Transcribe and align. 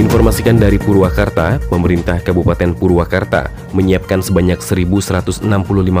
Menginformasikan 0.00 0.56
dari 0.56 0.80
Purwakarta, 0.80 1.60
pemerintah 1.68 2.24
Kabupaten 2.24 2.72
Purwakarta 2.72 3.52
menyiapkan 3.76 4.24
sebanyak 4.24 4.56
1.165 4.56 5.44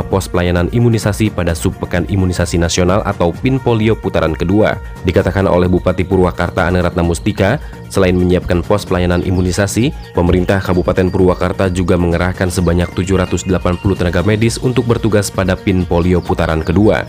pos 0.08 0.24
pelayanan 0.24 0.72
imunisasi 0.72 1.28
pada 1.28 1.52
Subpekan 1.52 2.08
Imunisasi 2.08 2.56
Nasional 2.56 3.04
atau 3.04 3.28
PIN 3.28 3.60
Polio 3.60 3.92
putaran 3.92 4.32
kedua. 4.32 4.80
Dikatakan 5.04 5.44
oleh 5.44 5.68
Bupati 5.68 6.08
Purwakarta 6.08 6.64
Ane 6.64 6.80
Ratna 6.80 7.04
Mustika, 7.04 7.60
selain 7.92 8.16
menyiapkan 8.16 8.64
pos 8.64 8.88
pelayanan 8.88 9.20
imunisasi, 9.20 9.92
pemerintah 10.16 10.64
Kabupaten 10.64 11.12
Purwakarta 11.12 11.68
juga 11.68 12.00
mengerahkan 12.00 12.48
sebanyak 12.48 12.88
780 12.96 13.52
tenaga 14.00 14.24
medis 14.24 14.56
untuk 14.56 14.88
bertugas 14.88 15.28
pada 15.28 15.60
PIN 15.60 15.84
Polio 15.84 16.24
putaran 16.24 16.64
kedua. 16.64 17.04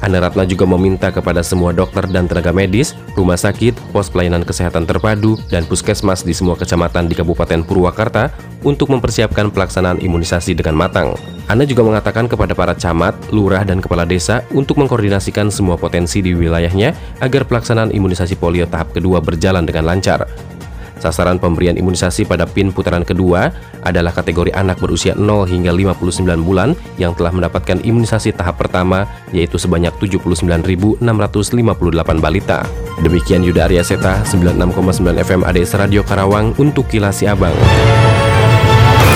Anda 0.00 0.24
Ratna 0.24 0.48
juga 0.48 0.64
meminta 0.64 1.12
kepada 1.12 1.44
semua 1.44 1.76
dokter 1.76 2.08
dan 2.08 2.24
tenaga 2.24 2.50
medis, 2.56 2.96
rumah 3.12 3.36
sakit, 3.36 3.76
pos 3.92 4.08
pelayanan 4.08 4.44
kesehatan 4.44 4.88
terpadu, 4.88 5.36
dan 5.52 5.68
puskesmas 5.68 6.24
di 6.24 6.32
semua 6.32 6.56
kecamatan 6.56 7.04
di 7.04 7.14
Kabupaten 7.14 7.60
Purwakarta 7.64 8.32
untuk 8.64 8.88
mempersiapkan 8.88 9.52
pelaksanaan 9.52 10.00
imunisasi 10.00 10.56
dengan 10.56 10.76
matang. 10.76 11.16
Anda 11.50 11.68
juga 11.68 11.84
mengatakan 11.84 12.30
kepada 12.30 12.56
para 12.56 12.72
camat, 12.72 13.12
lurah, 13.34 13.66
dan 13.66 13.84
kepala 13.84 14.08
desa 14.08 14.46
untuk 14.56 14.80
mengkoordinasikan 14.80 15.52
semua 15.52 15.76
potensi 15.76 16.24
di 16.24 16.32
wilayahnya 16.32 17.20
agar 17.20 17.44
pelaksanaan 17.44 17.92
imunisasi 17.92 18.40
polio 18.40 18.64
tahap 18.64 18.96
kedua 18.96 19.20
berjalan 19.20 19.66
dengan 19.68 19.84
lancar. 19.84 20.24
Sasaran 21.00 21.40
pemberian 21.40 21.74
imunisasi 21.80 22.28
pada 22.28 22.44
PIN 22.44 22.70
putaran 22.70 23.02
kedua 23.02 23.48
adalah 23.80 24.12
kategori 24.12 24.52
anak 24.52 24.78
berusia 24.78 25.16
0 25.16 25.48
hingga 25.48 25.72
59 25.72 26.22
bulan 26.44 26.76
yang 27.00 27.16
telah 27.16 27.32
mendapatkan 27.32 27.80
imunisasi 27.80 28.36
tahap 28.36 28.60
pertama 28.60 29.08
yaitu 29.32 29.56
sebanyak 29.56 29.96
79.658 29.96 31.00
balita. 32.20 32.68
Demikian 33.00 33.40
Yuda 33.40 33.64
Arya 33.66 33.80
Seta, 33.80 34.20
96,9 34.28 35.24
FM 35.24 35.40
ADS 35.48 35.72
Radio 35.80 36.04
Karawang 36.04 36.52
untuk 36.60 36.84
Kilas 36.92 37.24
Abang. 37.24 37.56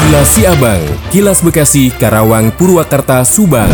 Kilas 0.09 0.37
Abang, 0.49 0.83
Kilas 1.13 1.41
Bekasi, 1.45 1.93
Karawang, 1.93 2.53
Purwakarta, 2.57 3.25
Subang. 3.25 3.73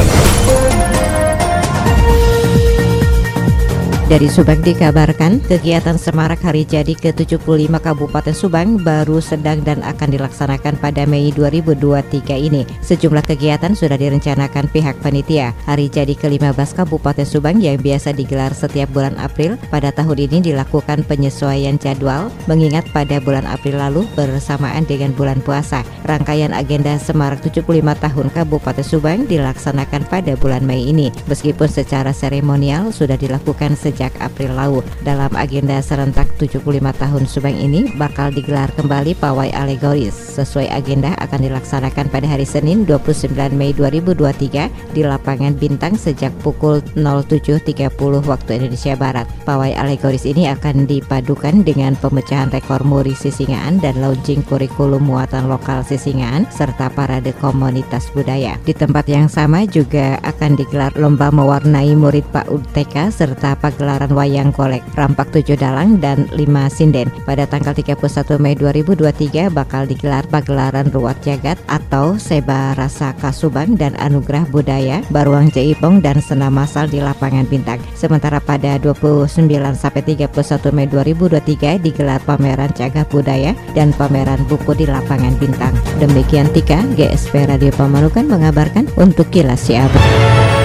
Dari 4.11 4.27
Subang 4.27 4.59
dikabarkan, 4.59 5.39
kegiatan 5.39 5.95
Semarak 5.95 6.43
Hari 6.43 6.67
Jadi 6.67 6.99
ke-75 6.99 7.71
Kabupaten 7.79 8.35
Subang 8.35 8.83
baru 8.83 9.23
sedang 9.23 9.63
dan 9.63 9.87
akan 9.87 10.11
dilaksanakan 10.11 10.83
pada 10.83 11.07
Mei 11.07 11.31
2023 11.31 12.19
ini. 12.35 12.67
Sejumlah 12.83 13.23
kegiatan 13.23 13.71
sudah 13.71 13.95
direncanakan 13.95 14.67
pihak 14.67 14.99
panitia. 14.99 15.55
Hari 15.63 15.87
Jadi 15.87 16.19
ke-15 16.19 16.59
Kabupaten 16.83 17.23
Subang 17.23 17.63
yang 17.63 17.79
biasa 17.79 18.11
digelar 18.11 18.51
setiap 18.51 18.91
bulan 18.91 19.15
April, 19.15 19.55
pada 19.71 19.95
tahun 19.95 20.27
ini 20.27 20.43
dilakukan 20.43 21.07
penyesuaian 21.07 21.79
jadwal 21.79 22.35
mengingat 22.51 22.91
pada 22.91 23.23
bulan 23.23 23.47
April 23.47 23.79
lalu 23.79 24.11
bersamaan 24.19 24.91
dengan 24.91 25.15
bulan 25.15 25.39
puasa. 25.39 25.87
Rangkaian 26.03 26.51
agenda 26.51 26.99
Semarak 26.99 27.47
75 27.47 27.63
tahun 27.79 28.27
Kabupaten 28.35 28.83
Subang 28.83 29.31
dilaksanakan 29.31 30.03
pada 30.11 30.35
bulan 30.35 30.67
Mei 30.67 30.91
ini. 30.91 31.15
Meskipun 31.31 31.71
secara 31.71 32.11
seremonial 32.11 32.91
sudah 32.91 33.15
dilakukan 33.15 33.79
sejak 33.79 34.00
sejak 34.01 34.17
April 34.25 34.57
lalu. 34.57 34.81
Dalam 35.05 35.29
agenda 35.37 35.77
serentak 35.85 36.33
75 36.41 36.65
tahun 36.97 37.29
Subang 37.29 37.53
ini 37.53 37.93
bakal 38.01 38.33
digelar 38.33 38.73
kembali 38.73 39.13
pawai 39.21 39.53
alegoris. 39.53 40.17
Sesuai 40.41 40.73
agenda 40.73 41.13
akan 41.21 41.45
dilaksanakan 41.45 42.09
pada 42.09 42.25
hari 42.25 42.49
Senin 42.49 42.89
29 42.89 43.37
Mei 43.53 43.77
2023 43.77 44.97
di 44.97 45.05
lapangan 45.05 45.53
Bintang 45.53 46.01
sejak 46.01 46.33
pukul 46.41 46.81
07.30 46.97 47.93
waktu 48.25 48.51
Indonesia 48.57 48.97
Barat. 48.97 49.29
Pawai 49.45 49.77
alegoris 49.77 50.25
ini 50.25 50.49
akan 50.49 50.89
dipadukan 50.89 51.61
dengan 51.61 51.93
pemecahan 52.01 52.49
rekor 52.49 52.81
muri 52.89 53.13
Sisingaan 53.13 53.85
dan 53.85 54.01
launching 54.01 54.41
kurikulum 54.49 55.05
muatan 55.05 55.45
lokal 55.53 55.85
Sisingaan 55.85 56.49
serta 56.49 56.89
parade 56.89 57.37
komunitas 57.37 58.09
budaya. 58.17 58.57
Di 58.65 58.73
tempat 58.73 59.05
yang 59.13 59.29
sama 59.29 59.69
juga 59.69 60.17
akan 60.25 60.57
digelar 60.57 60.97
lomba 60.97 61.29
mewarnai 61.29 61.93
murid 61.93 62.25
Pak 62.33 62.49
UTK 62.49 63.13
serta 63.13 63.61
pagelaran 63.61 63.90
gelaran 63.91 64.15
wayang 64.15 64.51
golek 64.55 64.87
Rampak 64.95 65.35
7 65.35 65.59
Dalang 65.59 65.99
dan 65.99 66.31
5 66.31 66.47
Sinden. 66.71 67.11
Pada 67.27 67.43
tanggal 67.43 67.75
31 67.75 67.99
Mei 68.39 68.55
2023 68.55 69.51
bakal 69.51 69.91
digelar 69.91 70.23
pagelaran 70.31 70.87
Ruat 70.95 71.19
Jagat 71.27 71.59
atau 71.67 72.15
Seba 72.15 72.71
Rasa 72.79 73.11
Kasubang 73.19 73.75
dan 73.75 73.99
Anugerah 73.99 74.47
Budaya 74.47 75.03
Baruang 75.11 75.51
Jaipong 75.51 75.99
dan 75.99 76.23
Senam 76.23 76.55
Masal 76.55 76.87
di 76.87 77.03
Lapangan 77.03 77.51
Bintang. 77.51 77.83
Sementara 77.99 78.39
pada 78.39 78.79
29 78.79 79.51
sampai 79.75 80.07
31 80.07 80.71
Mei 80.71 80.87
2023 80.87 81.83
digelar 81.83 82.23
pameran 82.23 82.71
Cagar 82.71 83.11
Budaya 83.11 83.59
dan 83.75 83.91
pameran 83.91 84.39
buku 84.47 84.79
di 84.79 84.87
Lapangan 84.87 85.35
Bintang. 85.43 85.75
Demikian 85.99 86.47
Tika, 86.55 86.79
GSP 86.95 87.51
Radio 87.51 87.75
Pamanukan 87.75 88.31
mengabarkan 88.31 88.87
untuk 88.95 89.27
Kilas 89.35 89.67
Siabang. 89.67 90.60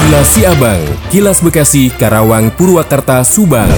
Kilas 0.00 0.32
Siabang, 0.32 0.80
Kilas 1.12 1.38
Bekasi, 1.44 1.92
Karawang, 1.92 2.48
Purwakarta, 2.56 3.20
Subang. 3.20 3.68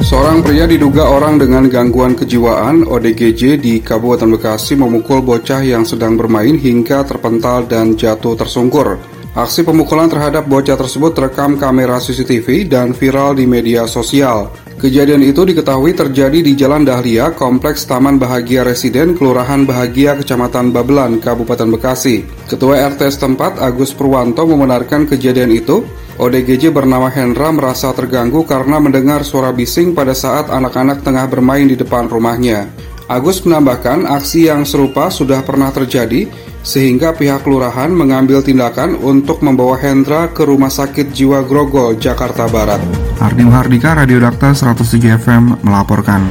Seorang 0.00 0.40
pria 0.40 0.64
diduga 0.64 1.04
orang 1.04 1.36
dengan 1.36 1.68
gangguan 1.68 2.16
kejiwaan 2.16 2.88
ODGJ 2.88 3.60
di 3.60 3.84
Kabupaten 3.84 4.32
Bekasi 4.32 4.80
memukul 4.80 5.20
bocah 5.20 5.60
yang 5.60 5.84
sedang 5.84 6.16
bermain 6.16 6.56
hingga 6.56 7.04
terpental 7.04 7.68
dan 7.68 8.00
jatuh 8.00 8.32
tersungkur. 8.32 8.96
Aksi 9.30 9.62
pemukulan 9.62 10.10
terhadap 10.10 10.50
bocah 10.50 10.74
tersebut 10.74 11.14
terekam 11.14 11.54
kamera 11.54 12.02
CCTV 12.02 12.66
dan 12.66 12.90
viral 12.90 13.38
di 13.38 13.46
media 13.46 13.86
sosial. 13.86 14.50
Kejadian 14.74 15.22
itu 15.22 15.46
diketahui 15.46 15.94
terjadi 15.94 16.42
di 16.42 16.58
Jalan 16.58 16.82
Dahlia, 16.82 17.30
Kompleks 17.30 17.86
Taman 17.86 18.18
Bahagia 18.18 18.66
Residen, 18.66 19.14
Kelurahan 19.14 19.62
Bahagia, 19.62 20.18
Kecamatan 20.18 20.74
Babelan, 20.74 21.22
Kabupaten 21.22 21.70
Bekasi. 21.70 22.26
Ketua 22.50 22.90
RT 22.90 23.06
setempat, 23.06 23.62
Agus 23.62 23.94
Purwanto, 23.94 24.42
membenarkan 24.50 25.06
kejadian 25.06 25.54
itu. 25.54 25.86
ODGJ 26.18 26.74
bernama 26.74 27.06
Hendra 27.06 27.54
merasa 27.54 27.94
terganggu 27.94 28.42
karena 28.42 28.82
mendengar 28.82 29.22
suara 29.22 29.54
bising 29.54 29.94
pada 29.94 30.10
saat 30.10 30.50
anak-anak 30.50 31.06
tengah 31.06 31.30
bermain 31.30 31.70
di 31.70 31.78
depan 31.78 32.10
rumahnya. 32.10 32.66
Agus 33.06 33.46
menambahkan 33.46 34.10
aksi 34.10 34.50
yang 34.50 34.66
serupa 34.66 35.10
sudah 35.10 35.42
pernah 35.42 35.70
terjadi 35.70 36.49
sehingga 36.60 37.16
pihak 37.16 37.44
kelurahan 37.44 37.88
mengambil 37.92 38.44
tindakan 38.44 38.96
untuk 39.00 39.40
membawa 39.40 39.80
Hendra 39.80 40.28
ke 40.28 40.44
Rumah 40.44 40.72
Sakit 40.72 41.12
Jiwa 41.12 41.44
Grogol, 41.44 41.96
Jakarta 41.96 42.44
Barat. 42.48 42.80
Ardi 43.20 43.44
Hardika, 43.44 43.96
Radio 43.96 44.20
Dakta 44.20 44.52
107 44.52 45.20
FM 45.20 45.60
melaporkan. 45.64 46.24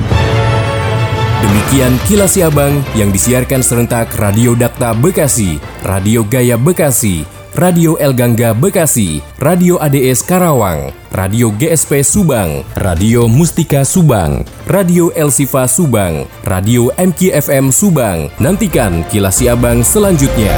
Demikian 1.40 1.96
kilas 2.06 2.36
Siabang 2.36 2.84
yang 2.94 3.10
disiarkan 3.10 3.64
serentak 3.64 4.14
Radio 4.20 4.54
Dakta 4.54 4.94
Bekasi, 4.94 5.58
Radio 5.82 6.28
Gaya 6.28 6.60
Bekasi, 6.60 7.39
Radio 7.60 8.00
El 8.00 8.16
Gangga 8.16 8.56
Bekasi, 8.56 9.20
Radio 9.36 9.76
ADS 9.84 10.24
Karawang, 10.24 10.96
Radio 11.12 11.52
GSP 11.52 12.08
Subang, 12.08 12.64
Radio 12.80 13.28
Mustika 13.28 13.84
Subang, 13.84 14.48
Radio 14.64 15.12
El 15.12 15.28
Sifa 15.28 15.68
Subang, 15.68 16.24
Radio 16.48 16.88
MKFM 16.96 17.76
Subang. 17.76 18.32
Nantikan 18.40 19.04
kilas 19.12 19.44
Siabang 19.44 19.84
selanjutnya. 19.84 20.56